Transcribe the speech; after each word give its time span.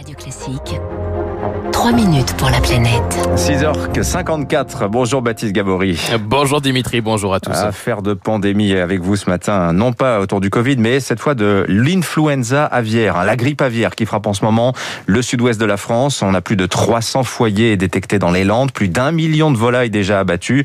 Radio 0.00 0.16
Classique. 0.16 0.80
3 1.72 1.92
minutes 1.92 2.34
pour 2.36 2.50
la 2.50 2.60
planète. 2.60 3.18
6h54. 3.36 4.88
Bonjour 4.88 5.22
Baptiste 5.22 5.52
Gabory. 5.52 5.98
Bonjour 6.26 6.60
Dimitri, 6.60 7.00
bonjour 7.00 7.32
à 7.34 7.40
tous. 7.40 7.52
Affaire 7.52 8.02
de 8.02 8.14
pandémie 8.14 8.72
avec 8.74 9.00
vous 9.00 9.16
ce 9.16 9.28
matin, 9.28 9.72
non 9.72 9.92
pas 9.92 10.20
autour 10.20 10.40
du 10.40 10.50
Covid, 10.50 10.76
mais 10.76 11.00
cette 11.00 11.20
fois 11.20 11.34
de 11.34 11.64
l'influenza 11.68 12.64
aviaire, 12.64 13.16
hein, 13.16 13.24
la 13.24 13.36
grippe 13.36 13.62
aviaire 13.62 13.94
qui 13.94 14.04
frappe 14.04 14.26
en 14.26 14.34
ce 14.34 14.44
moment 14.44 14.74
le 15.06 15.22
sud-ouest 15.22 15.60
de 15.60 15.64
la 15.64 15.76
France. 15.76 16.22
On 16.22 16.34
a 16.34 16.40
plus 16.40 16.56
de 16.56 16.66
300 16.66 17.22
foyers 17.22 17.76
détectés 17.76 18.18
dans 18.18 18.30
les 18.30 18.44
Landes, 18.44 18.72
plus 18.72 18.88
d'un 18.88 19.12
million 19.12 19.50
de 19.50 19.56
volailles 19.56 19.90
déjà 19.90 20.20
abattues. 20.20 20.64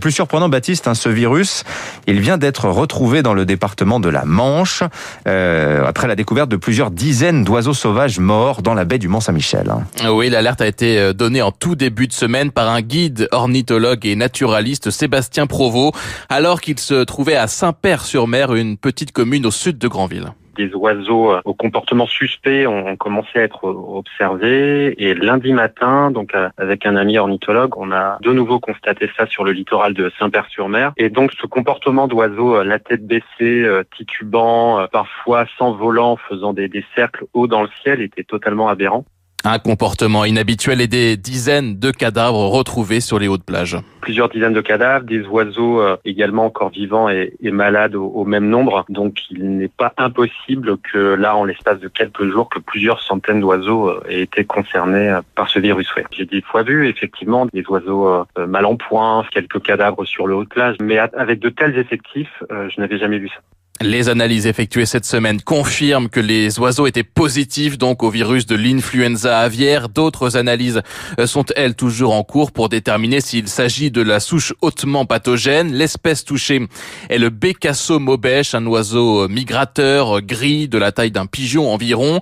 Plus 0.00 0.12
surprenant, 0.12 0.48
Baptiste, 0.48 0.86
hein, 0.88 0.94
ce 0.94 1.08
virus, 1.08 1.64
il 2.06 2.20
vient 2.20 2.38
d'être 2.38 2.68
retrouvé 2.68 3.22
dans 3.22 3.34
le 3.34 3.44
département 3.44 4.00
de 4.00 4.08
la 4.08 4.24
Manche, 4.24 4.82
euh, 5.26 5.84
après 5.86 6.08
la 6.08 6.14
découverte 6.14 6.48
de 6.48 6.56
plusieurs 6.56 6.90
dizaines 6.90 7.44
d'oiseaux 7.44 7.74
sauvages 7.74 8.18
morts 8.18 8.62
dans 8.62 8.71
la 8.74 8.84
baie 8.84 8.98
du 8.98 9.08
Mont-Saint-Michel. 9.08 9.70
Hein. 9.70 10.10
Oui, 10.10 10.30
l'alerte 10.30 10.60
a 10.60 10.66
été 10.66 10.98
euh, 10.98 11.12
donnée 11.12 11.42
en 11.42 11.52
tout 11.52 11.74
début 11.74 12.06
de 12.06 12.12
semaine 12.12 12.50
par 12.50 12.68
un 12.68 12.80
guide 12.80 13.28
ornithologue 13.32 14.06
et 14.06 14.16
naturaliste, 14.16 14.90
Sébastien 14.90 15.46
Provost, 15.46 15.94
alors 16.28 16.60
qu'il 16.60 16.78
se 16.78 17.04
trouvait 17.04 17.36
à 17.36 17.46
Saint-Père-sur-Mer, 17.46 18.54
une 18.54 18.76
petite 18.76 19.12
commune 19.12 19.46
au 19.46 19.50
sud 19.50 19.78
de 19.78 19.88
Granville 19.88 20.32
des 20.56 20.74
oiseaux 20.74 21.32
euh, 21.32 21.40
au 21.44 21.54
comportement 21.54 22.06
suspect 22.06 22.66
ont 22.66 22.96
commencé 22.96 23.38
à 23.38 23.42
être 23.42 23.64
observés 23.64 24.94
et 24.98 25.14
lundi 25.14 25.52
matin, 25.52 26.10
donc 26.10 26.34
euh, 26.34 26.48
avec 26.56 26.86
un 26.86 26.96
ami 26.96 27.18
ornithologue, 27.18 27.76
on 27.76 27.92
a 27.92 28.18
de 28.20 28.32
nouveau 28.32 28.60
constaté 28.60 29.10
ça 29.16 29.26
sur 29.26 29.44
le 29.44 29.52
littoral 29.52 29.94
de 29.94 30.10
Saint-Père-sur-Mer. 30.18 30.92
Et 30.96 31.10
donc 31.10 31.32
ce 31.40 31.46
comportement 31.46 32.08
d'oiseaux, 32.08 32.62
la 32.62 32.78
tête 32.78 33.06
baissée, 33.06 33.66
titubant, 33.96 34.86
parfois 34.90 35.46
s'envolant, 35.58 36.16
faisant 36.16 36.52
des, 36.52 36.68
des 36.68 36.84
cercles 36.94 37.24
hauts 37.32 37.46
dans 37.46 37.62
le 37.62 37.68
ciel, 37.82 38.00
était 38.00 38.24
totalement 38.24 38.68
aberrant. 38.68 39.04
Un 39.44 39.58
comportement 39.58 40.24
inhabituel 40.24 40.80
et 40.80 40.86
des 40.86 41.16
dizaines 41.16 41.76
de 41.76 41.90
cadavres 41.90 42.46
retrouvés 42.46 43.00
sur 43.00 43.18
les 43.18 43.26
hautes 43.26 43.44
plages. 43.44 43.76
Plusieurs 44.00 44.28
dizaines 44.28 44.52
de 44.52 44.60
cadavres, 44.60 45.04
des 45.04 45.22
oiseaux 45.26 45.80
euh, 45.80 45.96
également 46.04 46.44
encore 46.44 46.70
vivants 46.70 47.08
et, 47.08 47.32
malades 47.42 47.96
au, 47.96 48.24
même 48.24 48.48
nombre. 48.48 48.84
Donc 48.88 49.30
il 49.30 49.56
n'est 49.58 49.68
pas 49.68 49.92
impossible 49.98 50.78
que 50.78 51.14
là, 51.14 51.36
en 51.36 51.44
l'espace 51.44 51.80
de 51.80 51.88
quelques 51.88 52.30
jours, 52.30 52.48
que 52.48 52.60
plusieurs 52.60 53.00
centaines 53.02 53.40
d'oiseaux 53.40 53.88
euh, 53.88 54.04
aient 54.08 54.22
été 54.22 54.44
concernés 54.44 55.08
euh, 55.08 55.22
par 55.34 55.48
ce 55.48 55.58
virus. 55.58 55.92
J'ai 56.12 56.24
des 56.24 56.40
fois 56.40 56.62
vu 56.62 56.88
effectivement 56.88 57.46
des 57.52 57.64
oiseaux 57.68 58.24
mal 58.36 58.64
en 58.64 58.76
point, 58.76 59.24
quelques 59.32 59.60
cadavres 59.60 60.04
sur 60.04 60.28
le 60.28 60.36
haut 60.36 60.44
de 60.44 60.48
plage, 60.48 60.76
mais 60.80 60.98
avec 60.98 61.40
de 61.40 61.48
tels 61.48 61.76
effectifs, 61.78 62.42
je 62.50 62.80
n'avais 62.80 62.98
jamais 62.98 63.18
vu 63.18 63.28
ça. 63.28 63.40
Les 63.82 64.08
analyses 64.08 64.46
effectuées 64.46 64.86
cette 64.86 65.04
semaine 65.04 65.40
confirment 65.40 66.08
que 66.08 66.20
les 66.20 66.58
oiseaux 66.60 66.86
étaient 66.86 67.02
positifs 67.02 67.78
donc 67.78 68.02
au 68.02 68.10
virus 68.10 68.46
de 68.46 68.54
l'influenza 68.54 69.40
aviaire. 69.40 69.88
D'autres 69.88 70.36
analyses 70.36 70.82
euh, 71.18 71.26
sont 71.26 71.44
elles 71.56 71.74
toujours 71.74 72.14
en 72.14 72.22
cours 72.22 72.52
pour 72.52 72.68
déterminer 72.68 73.20
s'il 73.20 73.48
s'agit 73.48 73.90
de 73.90 74.00
la 74.00 74.20
souche 74.20 74.54
hautement 74.60 75.04
pathogène. 75.04 75.72
L'espèce 75.72 76.24
touchée 76.24 76.68
est 77.08 77.18
le 77.18 77.30
Bécasso 77.30 77.98
mobèche, 77.98 78.54
un 78.54 78.66
oiseau 78.66 79.28
migrateur 79.28 80.22
gris 80.22 80.68
de 80.68 80.78
la 80.78 80.92
taille 80.92 81.10
d'un 81.10 81.26
pigeon 81.26 81.72
environ 81.72 82.20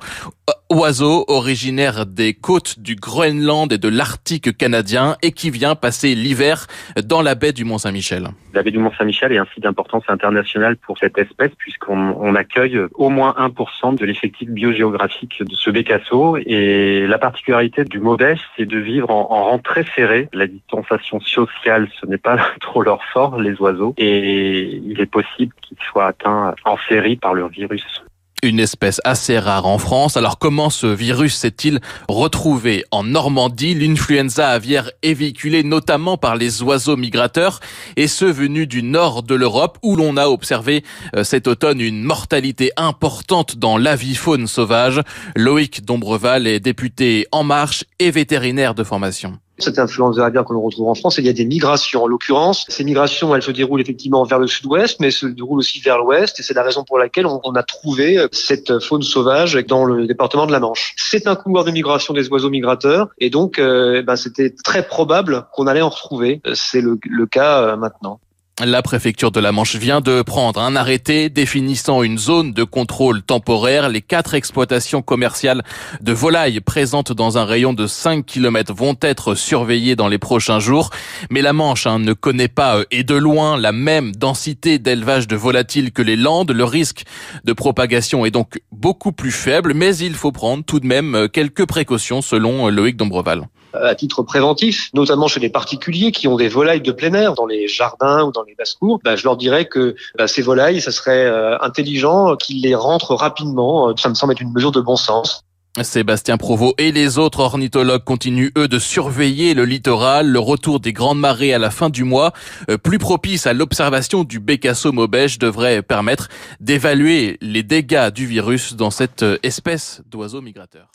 oiseau 0.70 1.24
originaire 1.26 2.06
des 2.06 2.32
côtes 2.32 2.78
du 2.78 2.94
Groenland 2.94 3.72
et 3.72 3.78
de 3.78 3.88
l'Arctique 3.88 4.56
canadien 4.56 5.16
et 5.22 5.32
qui 5.32 5.50
vient 5.50 5.74
passer 5.74 6.14
l'hiver 6.14 6.66
dans 7.04 7.22
la 7.22 7.34
baie 7.34 7.52
du 7.52 7.64
Mont-Saint-Michel. 7.64 8.28
La 8.54 8.62
baie 8.62 8.70
du 8.70 8.78
Mont-Saint-Michel 8.78 9.32
est 9.32 9.38
un 9.38 9.46
site 9.52 9.64
d'importance 9.64 10.04
internationale 10.08 10.76
pour 10.76 10.96
cette 10.98 11.18
espèce 11.18 11.50
puisqu'on 11.58 12.34
accueille 12.34 12.78
au 12.94 13.10
moins 13.10 13.34
1% 13.38 13.96
de 13.96 14.04
l'effectif 14.04 14.48
biogéographique 14.48 15.42
de 15.42 15.54
ce 15.54 15.70
bécasso 15.70 16.36
et 16.36 17.06
la 17.06 17.18
particularité 17.18 17.84
du 17.84 17.98
Maubèche, 17.98 18.40
c'est 18.56 18.66
de 18.66 18.78
vivre 18.78 19.10
en, 19.10 19.30
en 19.30 19.44
rang 19.44 19.58
très 19.58 19.84
serré. 19.96 20.28
La 20.32 20.46
distanciation 20.46 21.20
sociale, 21.20 21.88
ce 22.00 22.06
n'est 22.06 22.18
pas 22.18 22.38
trop 22.60 22.82
leur 22.82 23.04
fort, 23.12 23.40
les 23.40 23.60
oiseaux, 23.60 23.94
et 23.98 24.80
il 24.84 25.00
est 25.00 25.10
possible 25.10 25.52
qu'ils 25.62 25.78
soient 25.90 26.06
atteints 26.06 26.54
en 26.64 26.76
série 26.88 27.16
par 27.16 27.34
le 27.34 27.48
virus 27.48 28.02
une 28.42 28.60
espèce 28.60 29.00
assez 29.04 29.38
rare 29.38 29.66
en 29.66 29.78
France. 29.78 30.16
Alors 30.16 30.38
comment 30.38 30.70
ce 30.70 30.86
virus 30.86 31.36
s'est-il 31.36 31.80
retrouvé 32.08 32.84
en 32.90 33.04
Normandie? 33.04 33.74
L'influenza 33.74 34.48
aviaire 34.48 34.90
est 35.02 35.14
véhiculée 35.14 35.62
notamment 35.62 36.16
par 36.16 36.36
les 36.36 36.62
oiseaux 36.62 36.96
migrateurs 36.96 37.60
et 37.96 38.08
ceux 38.08 38.30
venus 38.30 38.68
du 38.68 38.82
nord 38.82 39.22
de 39.22 39.34
l'Europe 39.34 39.78
où 39.82 39.96
l'on 39.96 40.16
a 40.16 40.28
observé 40.28 40.84
euh, 41.16 41.24
cet 41.24 41.46
automne 41.46 41.80
une 41.80 42.02
mortalité 42.02 42.72
importante 42.76 43.56
dans 43.56 43.76
l'avifaune 43.76 44.46
sauvage. 44.46 45.00
Loïc 45.36 45.84
Dombreval 45.84 46.46
est 46.46 46.60
député 46.60 47.26
En 47.32 47.44
Marche 47.44 47.84
et 47.98 48.10
vétérinaire 48.10 48.74
de 48.74 48.84
formation 48.84 49.38
cette 49.62 49.78
influenza 49.78 50.24
aviaire 50.24 50.44
que 50.44 50.52
l'on 50.52 50.62
retrouve 50.62 50.88
en 50.88 50.94
France, 50.94 51.18
il 51.18 51.26
y 51.26 51.28
a 51.28 51.32
des 51.32 51.44
migrations. 51.44 52.04
En 52.04 52.06
l'occurrence, 52.06 52.64
ces 52.68 52.84
migrations, 52.84 53.34
elles 53.34 53.42
se 53.42 53.50
déroulent 53.50 53.80
effectivement 53.80 54.24
vers 54.24 54.38
le 54.38 54.46
sud-ouest, 54.46 54.98
mais 55.00 55.10
se 55.10 55.26
déroulent 55.26 55.58
aussi 55.58 55.80
vers 55.80 55.98
l'ouest, 55.98 56.38
et 56.40 56.42
c'est 56.42 56.54
la 56.54 56.62
raison 56.62 56.84
pour 56.84 56.98
laquelle 56.98 57.26
on, 57.26 57.38
a 57.54 57.62
trouvé 57.62 58.18
euh, 58.18 58.28
cette 58.32 58.78
faune 58.80 59.02
sauvage 59.02 59.54
dans 59.66 59.84
le 59.84 60.06
département 60.06 60.46
de 60.46 60.52
la 60.52 60.60
Manche. 60.60 60.94
C'est 60.96 61.26
un 61.26 61.34
couloir 61.34 61.64
de 61.64 61.70
migration 61.70 62.14
des 62.14 62.28
oiseaux 62.28 62.50
migrateurs, 62.50 63.08
et 63.18 63.30
donc 63.30 63.58
euh, 63.58 63.96
eh 63.98 64.02
ben, 64.02 64.16
c'était 64.16 64.50
très 64.50 64.86
probable 64.86 65.46
qu'on 65.52 65.66
allait 65.66 65.80
en 65.80 65.88
retrouver. 65.88 66.40
Euh, 66.46 66.52
c'est 66.54 66.80
le 66.80 67.26
cas 67.26 67.76
maintenant. 67.76 68.20
La 68.62 68.82
préfecture 68.82 69.30
de 69.30 69.40
la 69.40 69.52
Manche 69.52 69.76
vient 69.76 70.02
de 70.02 70.20
prendre 70.20 70.60
un 70.60 70.76
arrêté 70.76 71.30
définissant 71.30 72.02
une 72.02 72.18
zone 72.18 72.52
de 72.52 72.62
contrôle 72.62 73.22
temporaire. 73.22 73.88
Les 73.88 74.02
quatre 74.02 74.34
exploitations 74.34 75.00
commerciales 75.00 75.62
de 76.02 76.12
volailles 76.12 76.60
présentes 76.60 77.10
dans 77.10 77.38
un 77.38 77.46
rayon 77.46 77.72
de 77.72 77.86
5 77.86 78.26
km 78.26 78.74
vont 78.74 78.96
être 79.00 79.34
surveillées 79.34 79.96
dans 79.96 80.08
les 80.08 80.18
prochains 80.18 80.60
jours. 80.60 80.90
Mais 81.30 81.40
la 81.40 81.54
Manche 81.54 81.86
hein, 81.86 82.00
ne 82.00 82.12
connaît 82.12 82.48
pas 82.48 82.76
euh, 82.76 82.84
et 82.90 83.02
de 83.02 83.14
loin 83.14 83.56
la 83.56 83.72
même 83.72 84.14
densité 84.14 84.78
d'élevage 84.78 85.26
de 85.26 85.36
volatiles 85.36 85.90
que 85.90 86.02
les 86.02 86.16
Landes. 86.16 86.50
Le 86.50 86.64
risque 86.64 87.04
de 87.44 87.54
propagation 87.54 88.26
est 88.26 88.30
donc 88.30 88.60
beaucoup 88.72 89.12
plus 89.12 89.32
faible, 89.32 89.72
mais 89.72 89.96
il 89.96 90.12
faut 90.12 90.32
prendre 90.32 90.64
tout 90.64 90.80
de 90.80 90.86
même 90.86 91.14
euh, 91.14 91.28
quelques 91.28 91.64
précautions 91.64 92.20
selon 92.20 92.68
euh, 92.68 92.70
Loïc 92.70 92.98
Dombreval 92.98 93.46
à 93.74 93.94
titre 93.94 94.22
préventif, 94.22 94.90
notamment 94.94 95.28
chez 95.28 95.40
les 95.40 95.50
particuliers 95.50 96.12
qui 96.12 96.28
ont 96.28 96.36
des 96.36 96.48
volailles 96.48 96.80
de 96.80 96.92
plein 96.92 97.12
air 97.14 97.34
dans 97.34 97.46
les 97.46 97.68
jardins 97.68 98.24
ou 98.24 98.32
dans 98.32 98.42
les 98.42 98.54
basses-cours, 98.54 99.00
bah, 99.04 99.16
je 99.16 99.24
leur 99.24 99.36
dirais 99.36 99.66
que 99.66 99.94
bah, 100.16 100.26
ces 100.26 100.42
volailles, 100.42 100.80
ça 100.80 100.92
serait 100.92 101.26
euh, 101.26 101.58
intelligent 101.60 102.36
qu'ils 102.36 102.62
les 102.62 102.74
rentrent 102.74 103.14
rapidement. 103.14 103.94
Ça 103.96 104.08
me 104.08 104.14
semble 104.14 104.32
être 104.32 104.40
une 104.40 104.52
mesure 104.52 104.72
de 104.72 104.80
bon 104.80 104.96
sens. 104.96 105.44
Sébastien 105.82 106.36
Provost 106.36 106.74
et 106.78 106.90
les 106.90 107.18
autres 107.18 107.40
ornithologues 107.40 108.02
continuent, 108.02 108.50
eux, 108.58 108.66
de 108.66 108.78
surveiller 108.78 109.54
le 109.54 109.64
littoral. 109.64 110.26
Le 110.26 110.38
retour 110.38 110.80
des 110.80 110.92
grandes 110.92 111.20
marées 111.20 111.54
à 111.54 111.58
la 111.58 111.70
fin 111.70 111.90
du 111.90 112.04
mois, 112.04 112.32
euh, 112.68 112.76
plus 112.76 112.98
propice 112.98 113.46
à 113.46 113.52
l'observation 113.52 114.24
du 114.24 114.40
Bécasso 114.40 114.92
mobèche, 114.92 115.38
devrait 115.38 115.82
permettre 115.82 116.28
d'évaluer 116.58 117.38
les 117.40 117.62
dégâts 117.62 118.10
du 118.10 118.26
virus 118.26 118.74
dans 118.74 118.90
cette 118.90 119.22
euh, 119.22 119.38
espèce 119.42 120.02
d'oiseau 120.06 120.42
migrateur. 120.42 120.88